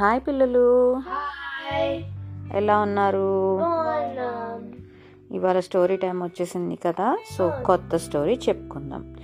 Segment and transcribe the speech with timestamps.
[0.00, 1.02] Hi పిల్లలు.
[2.56, 3.58] ఎలా ఉన్నారు?
[5.34, 9.16] ఇవాళ స్టోరీ టైం వచ్చేసింది కదా సో కొత్త స్టోరీ చెప్పుకుందాం.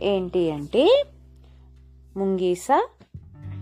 [0.00, 1.04] ఏంటి అంటే
[2.16, 2.68] ముంగీస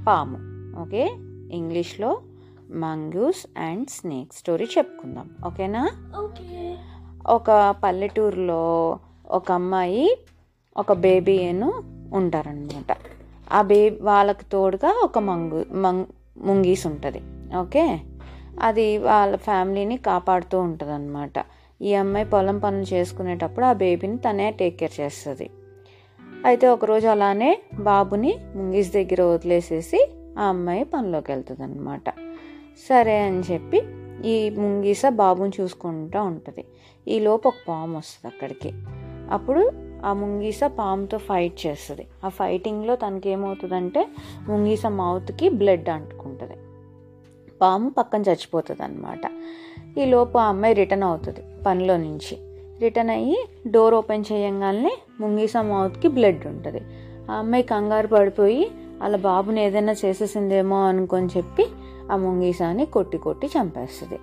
[0.06, 0.38] పాము
[0.82, 1.16] ఓకే?
[1.52, 2.20] ఇంగ్లీష్లో
[2.70, 5.90] మంగూస్ అండ్ స్నేక్ స్టోరీ చెప్పుకుందాం ఓకేనా?
[6.20, 6.76] ఓకే.
[7.26, 8.98] ఒక పల్లెటూరులో
[9.30, 10.19] ఒక అమ్మాయి
[10.77, 11.72] ఒక బేబీను
[12.12, 12.96] ఉంటారనమాట
[13.52, 16.06] ఆ బేబీ వాళ్ళకి తోడుగా ఒక మంగు మంగ్
[16.38, 17.22] ముంగీస్ ఉంటుంది.
[17.56, 18.00] ఓకే?
[18.62, 21.32] అది వాళ్ళ ఫ్యామిలీని కాపాడుతూ ఉంటుంది అనమాట
[21.82, 25.50] ఈ అమ్మాయి పొలం పనులు చేసుకునేటప్పుడు ఆ బేబీని తనే టేక్ కేర్ చేస్తుంది.
[26.44, 32.10] అయితే ఒకరోజు అలానే బాబుని ముంగీస్ దగ్గర వదిలేసేసి ఆ అమ్మాయి పనిలోకి వెళ్తుంది అనమాట
[32.88, 33.82] సరే అని చెప్పి
[34.24, 36.64] ఈ ముంగీస బాబుని చూసుకుంటూ ఉంటుంది.
[37.08, 38.72] ఈ లోపు ఒక పాము వస్తుంది అక్కడికి.
[39.30, 39.72] అప్పుడు
[40.05, 42.06] ఆ ముంగీస పాముతో ఫైట్ చేస్తుంది.
[42.24, 44.06] ఆ ఫైటింగ్లో తనకి ఏమవుతుందంటే
[44.48, 46.16] ముంగీస మౌత్కి బ్లడ్ అంటుకుంటుంది
[47.60, 49.24] పాము పక్కన చచ్చిపోతుంది అనమాట
[49.98, 52.34] ఈ లోపు ఆ అమ్మాయి రిటర్న్ అవుతుంది పనిలో నుంచి.
[52.80, 56.80] రిటర్న్ అయ్యి డోర్ ఓపెన్ చేయంగానే ముంగీస మౌత్కి బ్లడ్ ఉంటుంది.
[57.30, 61.66] ఆ అమ్మాయి కంగారు పడిపోయి వాళ్ళ బాబుని ఏదైనా చేసేసిందేమో అనుకొని చెప్పి
[62.12, 64.18] ఆ ముంగీసాని కొట్టి కొట్టి చంపేస్తుంది.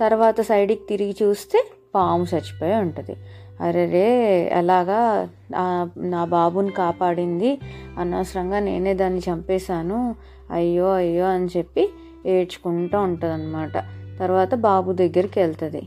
[0.00, 1.58] తర్వాత సైడ్కి తిరిగి చూస్తే
[1.94, 3.16] పాము చచ్చిపోయి ఉంటుంది.
[3.60, 4.08] అరే రే
[4.52, 5.28] ఎలాగా
[5.96, 7.58] నా బాబుని కాపాడింది.
[7.98, 10.14] అనవసరంగా నేనే దాన్ని చంపేశాను.
[10.50, 11.88] అయ్యో అయ్యో అని చెప్పి
[12.26, 13.72] ఏడ్చుకుంటూ ఉంటుంది అనమాట
[14.18, 15.82] తర్వాత బాబు దగ్గరికి వెళ్తుంది.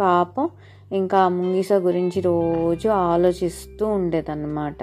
[0.00, 0.50] పాపం
[0.92, 4.76] ఇంకా ముంగిస గురించి రోజు ఆలోచిస్తూ ఉండేదన్నమాట.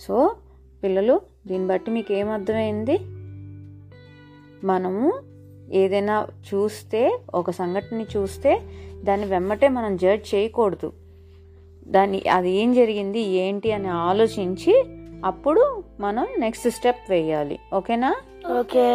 [0.00, 0.34] సో
[0.82, 2.98] పిల్లలు దీన్ని బట్టి మీకు ఏం అర్థమైంది?
[4.64, 5.12] మనము
[5.72, 8.60] ఏదైనా చూస్తే ఒక సంఘటనని చూస్తే
[9.04, 10.92] దాన్ని వెమ్మటే మనం జడ్జ్ చేయకూడదు.
[11.88, 14.84] దాన్ని అది ఏం జరిగింది ఏంటి అని ఆలోచించి
[15.26, 15.62] అప్పుడు
[16.00, 17.56] మనం నెక్స్ట్ స్టెప్ వేయాలి.
[17.74, 18.10] ఓకేనా
[18.58, 18.88] ఓకే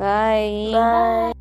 [0.00, 1.32] బాయ్ బాయ్